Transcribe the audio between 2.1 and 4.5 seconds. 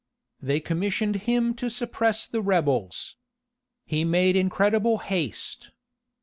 the rebels. He made